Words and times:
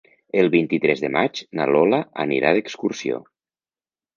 El 0.43 0.47
vint-i-tres 0.53 1.03
de 1.03 1.11
maig 1.17 1.41
na 1.59 1.67
Lola 1.73 1.99
anirà 2.25 2.55
d'excursió. 2.59 3.21